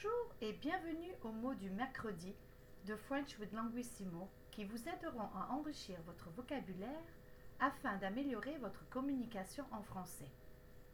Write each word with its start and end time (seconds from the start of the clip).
Bonjour 0.00 0.34
et 0.42 0.52
bienvenue 0.52 1.12
au 1.22 1.32
mot 1.32 1.54
du 1.54 1.70
mercredi 1.70 2.32
de 2.84 2.94
French 2.94 3.36
with 3.38 3.52
Languissimo 3.52 4.28
qui 4.52 4.64
vous 4.64 4.88
aideront 4.88 5.28
à 5.34 5.48
enrichir 5.50 5.98
votre 6.06 6.30
vocabulaire 6.30 7.02
afin 7.58 7.96
d'améliorer 7.96 8.58
votre 8.58 8.88
communication 8.90 9.64
en 9.72 9.82
français. 9.82 10.30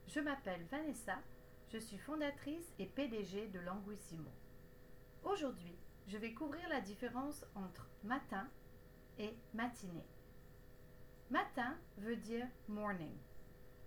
Je 0.06 0.20
m'appelle 0.20 0.64
Vanessa, 0.70 1.18
je 1.68 1.76
suis 1.76 1.98
fondatrice 1.98 2.72
et 2.78 2.86
PDG 2.86 3.48
de 3.48 3.58
Languissimo. 3.60 4.30
Aujourd'hui, 5.22 5.76
je 6.06 6.16
vais 6.16 6.32
couvrir 6.32 6.66
la 6.70 6.80
différence 6.80 7.44
entre 7.56 7.90
matin 8.04 8.48
et 9.18 9.36
matinée. 9.52 10.08
Matin 11.30 11.76
veut 11.98 12.16
dire 12.16 12.46
morning. 12.68 13.18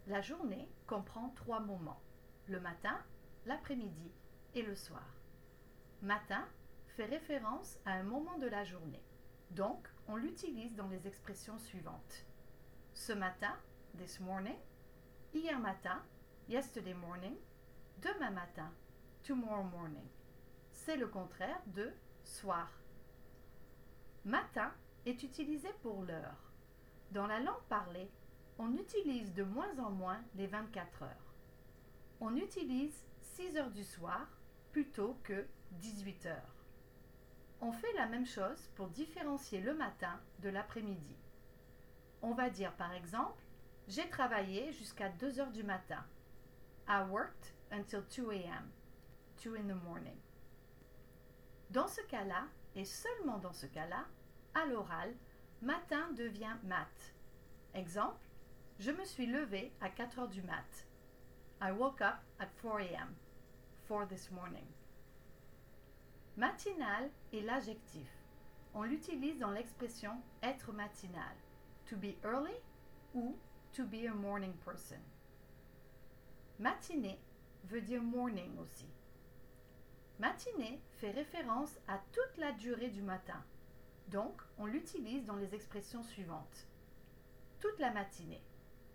La 0.06 0.22
journée 0.22 0.70
comprend 0.86 1.30
trois 1.30 1.62
moments. 1.62 2.02
Le 2.48 2.60
matin, 2.60 3.00
l'après-midi 3.48 4.12
et 4.58 4.64
le 4.64 4.76
soir. 4.76 5.06
Matin 6.02 6.44
fait 6.88 7.06
référence 7.06 7.78
à 7.86 7.92
un 7.92 8.04
moment 8.04 8.40
de 8.40 8.48
la 8.48 8.64
journée. 8.64 9.04
Donc, 9.52 9.88
on 10.08 10.16
l'utilise 10.16 10.76
dans 10.76 10.88
les 10.88 11.06
expressions 11.06 11.60
suivantes. 11.60 12.26
Ce 12.94 13.14
matin, 13.14 13.56
this 13.98 14.20
morning. 14.20 14.58
Hier 15.32 15.60
matin, 15.60 16.02
yesterday 16.50 16.96
morning. 16.96 17.36
Demain 18.02 18.32
matin, 18.32 18.72
tomorrow 19.24 19.64
morning. 19.64 20.08
C'est 20.72 20.98
le 20.98 21.08
contraire 21.08 21.62
de 21.68 21.92
soir. 22.24 22.68
Matin 24.26 24.74
est 25.06 25.22
utilisé 25.22 25.70
pour 25.84 26.02
l'heure. 26.04 26.52
Dans 27.12 27.28
la 27.28 27.40
langue 27.40 27.64
parlée, 27.70 28.10
on 28.58 28.74
utilise 28.74 29.34
de 29.36 29.44
moins 29.44 29.78
en 29.78 29.92
moins 29.92 30.20
les 30.34 30.48
24 30.48 31.04
heures. 31.04 31.34
On 32.20 32.36
utilise 32.36 33.06
6 33.22 33.56
heures 33.58 33.72
du 33.72 33.84
soir 33.84 34.28
plutôt 34.78 35.18
que 35.24 35.48
18 35.72 36.28
heures. 36.28 36.56
On 37.62 37.72
fait 37.72 37.92
la 37.94 38.06
même 38.06 38.28
chose 38.28 38.70
pour 38.76 38.90
différencier 38.90 39.60
le 39.60 39.74
matin 39.74 40.22
de 40.38 40.50
l'après-midi. 40.50 41.16
On 42.22 42.36
va 42.36 42.52
dire 42.52 42.72
par 42.74 42.94
exemple 42.94 43.42
J'ai 43.88 44.08
travaillé 44.08 44.72
jusqu'à 44.74 45.10
2 45.10 45.40
heures 45.40 45.52
du 45.52 45.64
matin. 45.64 46.06
I 46.88 47.02
worked 47.10 47.56
until 47.72 48.04
2 48.16 48.30
a.m. 48.30 48.70
2 49.44 49.56
in 49.56 49.64
the 49.64 49.84
morning. 49.84 50.20
Dans 51.72 51.88
ce 51.88 52.02
cas-là, 52.02 52.46
et 52.76 52.86
seulement 52.86 53.40
dans 53.40 53.54
ce 53.54 53.66
cas-là, 53.66 54.06
à 54.54 54.68
l'oral, 54.68 55.12
matin 55.64 56.12
devient 56.16 56.56
mat. 56.66 57.16
Exemple 57.74 58.30
Je 58.78 58.92
me 58.92 59.06
suis 59.06 59.26
levé 59.26 59.74
à 59.82 59.90
4 59.90 60.20
heures 60.20 60.28
du 60.28 60.44
mat. 60.44 60.86
I 61.64 61.72
woke 61.72 62.02
up 62.02 62.18
at 62.38 62.50
4 62.62 62.82
a.m. 62.82 63.16
for 63.88 64.06
this 64.06 64.30
morning. 64.32 64.66
Matinal 66.36 67.10
est 67.34 67.42
l'adjectif. 67.42 68.08
On 68.74 68.84
l'utilise 68.84 69.40
dans 69.40 69.52
l'expression 69.52 70.12
être 70.44 70.72
matinal, 70.72 71.36
to 71.90 71.96
be 71.96 72.16
early 72.24 72.56
ou 73.16 73.36
to 73.74 73.86
be 73.86 74.06
a 74.06 74.14
morning 74.14 74.54
person. 74.66 75.00
Matinée 76.60 77.20
veut 77.66 77.82
dire 77.82 78.04
morning 78.04 78.58
aussi. 78.60 78.88
Matinée 80.20 80.82
fait 81.00 81.12
référence 81.12 81.78
à 81.88 82.00
toute 82.12 82.38
la 82.38 82.52
durée 82.52 82.90
du 82.90 83.02
matin. 83.02 83.44
Donc, 84.10 84.42
on 84.58 84.66
l'utilise 84.66 85.26
dans 85.26 85.36
les 85.36 85.54
expressions 85.54 86.04
suivantes. 86.04 86.68
Toute 87.60 87.80
la 87.80 87.92
matinée, 87.92 88.44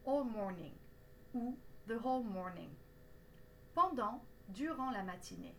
all 0.06 0.24
morning 0.24 0.74
ou 1.34 1.56
the 1.86 1.98
whole 2.04 2.24
morning. 2.24 2.70
Pendant, 3.74 4.22
durant 4.48 4.90
la 4.90 5.02
matinée, 5.02 5.56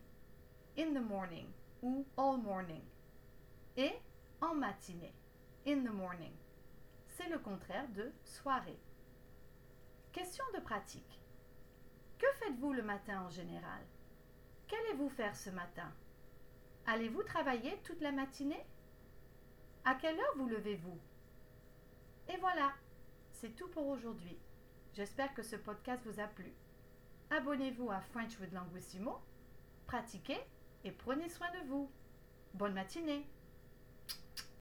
in 0.78 0.92
the 0.92 1.02
morning 1.02 1.46
ou 1.82 2.06
all 2.16 2.38
morning. 2.38 2.82
Et 3.76 3.92
en 4.40 4.54
matinée, 4.54 5.14
in 5.66 5.84
the 5.84 5.92
morning. 5.92 6.32
C'est 7.08 7.28
le 7.28 7.38
contraire 7.38 7.88
de 7.90 8.12
soirée. 8.24 8.78
Question 10.12 10.44
de 10.54 10.60
pratique. 10.60 11.20
Que 12.18 12.26
faites-vous 12.38 12.72
le 12.72 12.82
matin 12.82 13.22
en 13.22 13.30
général? 13.30 13.82
Qu'allez-vous 14.68 15.08
faire 15.08 15.36
ce 15.36 15.50
matin? 15.50 15.92
Allez-vous 16.86 17.22
travailler 17.22 17.78
toute 17.82 18.00
la 18.00 18.12
matinée? 18.12 18.64
À 19.84 19.94
quelle 19.94 20.18
heure 20.18 20.36
vous 20.36 20.48
levez-vous? 20.48 20.98
Et 22.32 22.36
voilà, 22.38 22.72
c'est 23.32 23.54
tout 23.54 23.68
pour 23.68 23.86
aujourd'hui. 23.88 24.38
J'espère 24.94 25.34
que 25.34 25.42
ce 25.42 25.56
podcast 25.56 26.02
vous 26.06 26.20
a 26.20 26.26
plu. 26.26 26.54
Abonnez-vous 27.30 27.90
à 27.90 28.00
French 28.00 28.38
with 28.40 28.52
Languissimo, 28.52 29.18
pratiquez 29.86 30.40
et 30.84 30.92
prenez 30.92 31.28
soin 31.28 31.48
de 31.50 31.68
vous. 31.68 31.90
Bonne 32.54 32.74
matinée 32.74 33.26